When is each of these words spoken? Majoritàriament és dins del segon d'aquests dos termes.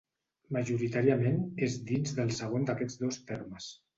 Majoritàriament 0.55 1.37
és 1.69 1.77
dins 1.91 2.17
del 2.21 2.33
segon 2.39 2.65
d'aquests 2.71 3.01
dos 3.05 3.23
termes. 3.31 3.71